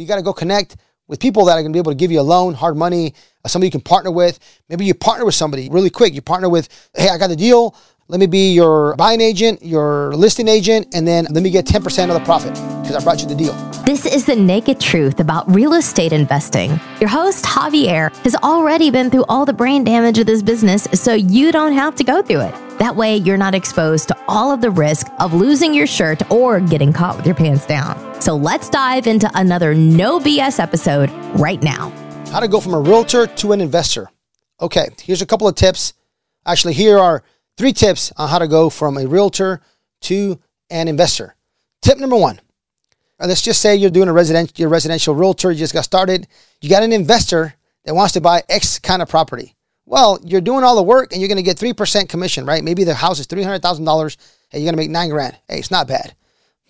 [0.00, 0.76] You got to go connect
[1.08, 3.14] with people that are going to be able to give you a loan, hard money,
[3.44, 4.38] uh, somebody you can partner with.
[4.68, 6.14] Maybe you partner with somebody really quick.
[6.14, 7.74] You partner with, hey, I got the deal.
[8.08, 12.08] Let me be your buying agent, your listing agent, and then let me get 10%
[12.08, 13.52] of the profit because I brought you the deal.
[13.84, 16.80] This is the naked truth about real estate investing.
[17.00, 21.12] Your host, Javier, has already been through all the brain damage of this business, so
[21.12, 22.69] you don't have to go through it.
[22.80, 26.60] That way, you're not exposed to all of the risk of losing your shirt or
[26.60, 28.22] getting caught with your pants down.
[28.22, 31.90] So let's dive into another no BS episode right now.
[32.32, 34.08] How to go from a realtor to an investor.
[34.62, 35.92] Okay, here's a couple of tips.
[36.46, 37.22] Actually, here are
[37.58, 39.60] three tips on how to go from a realtor
[40.00, 40.40] to
[40.70, 41.36] an investor.
[41.82, 42.40] Tip number one.
[43.18, 46.26] Let's just say you're doing a residential, you're a residential realtor, you just got started.
[46.62, 47.54] You got an investor
[47.84, 49.54] that wants to buy X kind of property.
[49.90, 52.62] Well, you're doing all the work and you're going to get 3% commission, right?
[52.62, 55.36] Maybe the house is $300,000 and you're going to make nine grand.
[55.48, 56.14] Hey, it's not bad.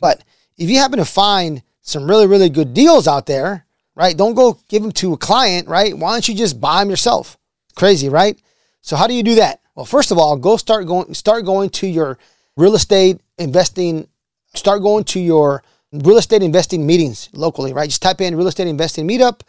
[0.01, 0.25] But
[0.57, 4.17] if you happen to find some really, really good deals out there, right?
[4.17, 5.95] Don't go give them to a client, right?
[5.95, 7.37] Why don't you just buy them yourself?
[7.75, 8.41] Crazy, right?
[8.81, 9.61] So how do you do that?
[9.75, 12.17] Well, first of all, go start going start going to your
[12.57, 14.09] real estate investing
[14.55, 17.91] start going to your real estate investing meetings locally, right?
[17.91, 19.43] Just type in real estate investing meetup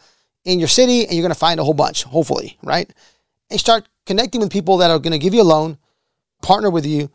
[0.44, 2.92] in your city and you're going to find a whole bunch, hopefully, right?
[3.52, 5.76] And start connecting with people that are going to give you a loan,
[6.40, 7.10] partner with you,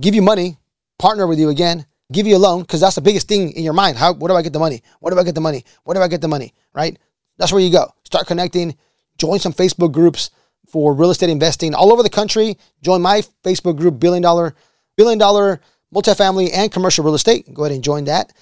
[0.00, 0.56] give you money,
[0.98, 3.74] partner with you again, give you a loan because that's the biggest thing in your
[3.74, 3.98] mind.
[3.98, 4.82] How where do I get the money?
[5.00, 5.66] Where do I get the money?
[5.84, 6.54] Where do I get the money?
[6.72, 6.98] Right?
[7.36, 7.92] That's where you go.
[8.04, 8.74] Start connecting,
[9.18, 10.30] join some Facebook groups
[10.66, 12.56] for real estate investing all over the country.
[12.80, 14.54] Join my Facebook group, billion dollar,
[14.96, 15.60] billion dollar
[15.94, 17.52] multifamily and commercial real estate.
[17.52, 18.32] Go ahead and join that.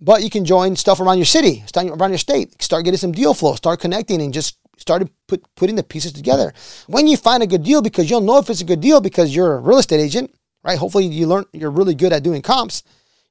[0.00, 3.34] But you can join stuff around your city, around your state, start getting some deal
[3.34, 6.52] flow, start connecting and just started put, putting the pieces together.
[6.86, 9.34] When you find a good deal, because you'll know if it's a good deal because
[9.34, 10.78] you're a real estate agent, right?
[10.78, 12.82] Hopefully you learn you're really good at doing comps.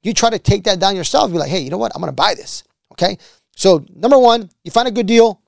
[0.04, 1.32] You try to take that down yourself.
[1.32, 1.92] Be like, hey, you know what?
[1.96, 2.64] I'm gonna buy this.
[2.94, 3.18] Okay.
[3.56, 5.42] So number one, you find a good deal,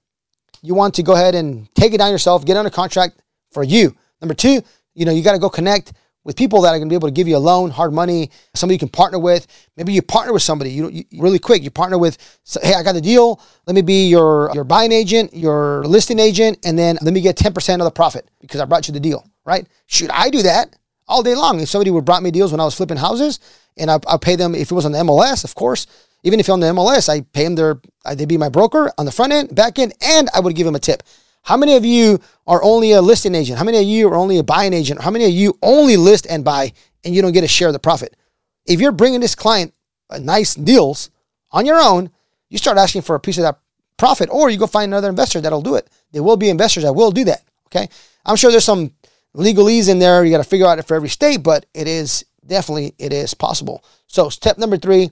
[0.62, 3.96] you want to go ahead and take it down yourself, get under contract for you.
[4.22, 4.62] Number two,
[4.96, 5.94] you know, you got to go connect
[6.28, 8.30] with people that are going to be able to give you a loan, hard money,
[8.54, 9.48] somebody you can partner with.
[9.78, 10.72] Maybe you partner with somebody.
[10.72, 11.64] You, you really quick.
[11.64, 12.18] You partner with,
[12.62, 13.42] hey, I got the deal.
[13.66, 17.38] Let me be your your buying agent, your listing agent, and then let me get
[17.38, 19.26] ten percent of the profit because I brought you the deal.
[19.46, 19.66] Right?
[19.86, 20.76] Should I do that
[21.08, 21.62] all day long?
[21.62, 23.40] If somebody would brought me deals when I was flipping houses,
[23.78, 25.88] and I, I pay them if it was on the MLS, of course.
[26.24, 27.80] Even if on the MLS, I pay them their,
[28.16, 30.76] they'd be my broker on the front end, back end, and I would give them
[30.76, 31.04] a tip.
[31.48, 33.58] How many of you are only a listing agent?
[33.58, 35.02] How many of you are only a buying agent?
[35.02, 36.74] How many of you only list and buy
[37.06, 38.18] and you don't get a share of the profit?
[38.66, 39.74] If you're bringing this client
[40.10, 41.10] uh, nice deals
[41.52, 42.10] on your own,
[42.50, 43.62] you start asking for a piece of that
[43.96, 45.90] profit or you go find another investor that'll do it.
[46.12, 47.44] There will be investors that will do that.
[47.68, 47.88] Okay.
[48.26, 48.92] I'm sure there's some
[49.34, 50.26] legalese in there.
[50.26, 53.34] You got to figure out it for every state, but it is definitely, it is
[53.34, 53.86] possible.
[54.08, 55.12] So step number three,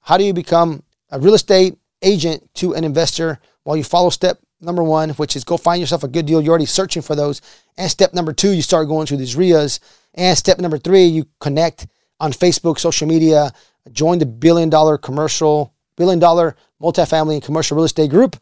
[0.00, 3.38] how do you become a real estate agent to an investor?
[3.64, 6.40] Well, you follow step number one, which is go find yourself a good deal.
[6.40, 7.40] You're already searching for those.
[7.78, 9.80] And step number two, you start going through these RIAs.
[10.14, 11.86] And step number three, you connect
[12.20, 13.52] on Facebook, social media,
[13.92, 18.36] join the billion dollar commercial, billion dollar multifamily and commercial real estate group,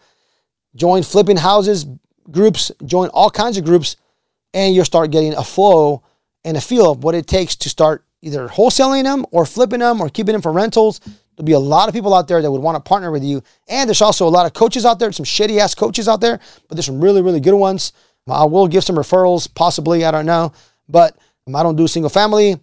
[0.74, 1.86] join flipping houses
[2.30, 3.96] groups, join all kinds of groups,
[4.52, 6.02] and you'll start getting a flow
[6.44, 10.00] and a feel of what it takes to start either wholesaling them or flipping them
[10.00, 11.00] or keeping them for rentals.
[11.36, 13.42] There'll be a lot of people out there that would want to partner with you.
[13.68, 16.38] And there's also a lot of coaches out there, some shitty ass coaches out there,
[16.68, 17.92] but there's some really, really good ones.
[18.26, 20.52] I will give some referrals, possibly, I don't know.
[20.88, 21.16] But
[21.52, 22.58] I don't do single family.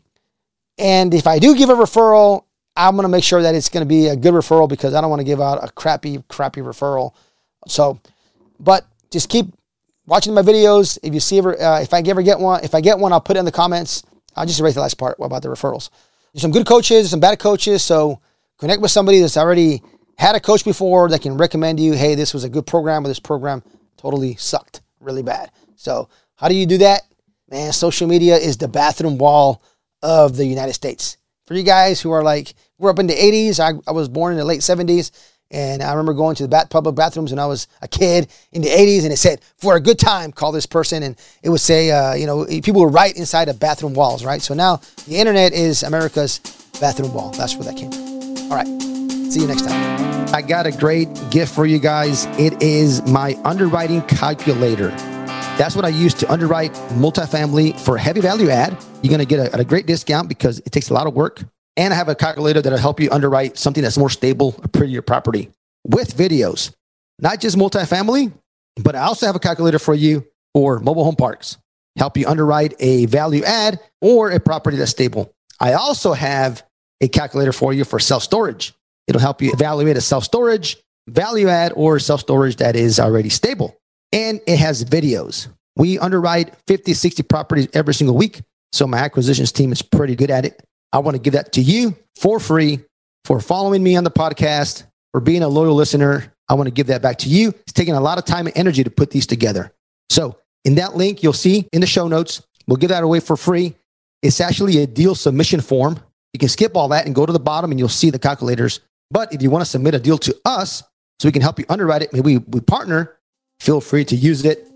[0.77, 2.45] And if I do give a referral,
[2.75, 5.01] I'm going to make sure that it's going to be a good referral because I
[5.01, 7.13] don't want to give out a crappy, crappy referral.
[7.67, 7.99] So,
[8.59, 9.47] but just keep
[10.05, 10.97] watching my videos.
[11.03, 13.21] If you see ever, uh, if I ever get one, if I get one, I'll
[13.21, 14.03] put it in the comments.
[14.35, 15.89] I'll just erase the last part about the referrals.
[16.33, 17.83] There's some good coaches, some bad coaches.
[17.83, 18.21] So
[18.61, 19.81] connect with somebody that's already
[20.17, 23.07] had a coach before that can recommend you, hey, this was a good program, or
[23.07, 23.63] this program
[23.97, 25.51] totally sucked really bad.
[25.75, 27.01] So how do you do that?
[27.49, 29.63] Man, social media is the bathroom wall
[30.03, 31.17] of the United States.
[31.47, 34.33] For you guys who are like, we're up in the 80s, I, I was born
[34.33, 35.11] in the late 70s.
[35.49, 38.61] And I remember going to the bat, public bathrooms when I was a kid in
[38.61, 41.03] the 80s, and it said, for a good time, call this person.
[41.03, 44.41] And it would say, uh, you know, people were right inside of bathroom walls, right?
[44.41, 46.39] So now the internet is America's
[46.79, 47.31] bathroom wall.
[47.31, 48.10] That's where that came from.
[48.51, 48.67] All right.
[49.31, 50.35] See you next time.
[50.35, 52.25] I got a great gift for you guys.
[52.37, 54.89] It is my underwriting calculator.
[55.57, 58.71] That's what I use to underwrite multifamily for heavy value add.
[59.01, 61.41] You're going to get a, a great discount because it takes a lot of work.
[61.77, 65.01] And I have a calculator that'll help you underwrite something that's more stable, a prettier
[65.01, 65.49] property
[65.87, 66.73] with videos,
[67.19, 68.33] not just multifamily,
[68.83, 71.57] but I also have a calculator for you for mobile home parks,
[71.97, 75.33] help you underwrite a value add or a property that's stable.
[75.57, 76.63] I also have
[77.01, 78.73] a calculator for you for self storage.
[79.07, 80.77] It'll help you evaluate a self storage,
[81.07, 83.75] value add or self storage that is already stable.
[84.11, 85.47] And it has videos.
[85.75, 88.41] We underwrite 50, 60 properties every single week.
[88.73, 90.63] So my acquisitions team is pretty good at it.
[90.93, 92.79] I want to give that to you for free
[93.25, 96.33] for following me on the podcast, for being a loyal listener.
[96.49, 97.49] I want to give that back to you.
[97.49, 99.71] It's taking a lot of time and energy to put these together.
[100.09, 103.37] So in that link, you'll see in the show notes, we'll give that away for
[103.37, 103.75] free.
[104.21, 105.99] It's actually a deal submission form.
[106.33, 108.79] You can skip all that and go to the bottom and you'll see the calculators.
[109.09, 110.81] But if you want to submit a deal to us
[111.19, 113.17] so we can help you underwrite it, maybe we partner,
[113.59, 114.67] feel free to use it.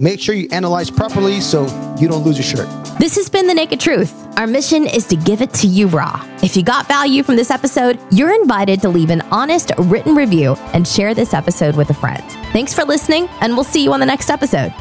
[0.00, 1.64] Make sure you analyze properly so
[2.00, 2.98] you don't lose your shirt.
[2.98, 4.12] This has been The Naked Truth.
[4.38, 6.26] Our mission is to give it to you raw.
[6.42, 10.54] If you got value from this episode, you're invited to leave an honest written review
[10.72, 12.24] and share this episode with a friend.
[12.52, 14.72] Thanks for listening, and we'll see you on the next episode.